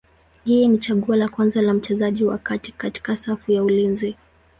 [0.45, 4.15] Yeye ni chaguo la kwanza la mchezaji wa kati katika safu ya ulinzi.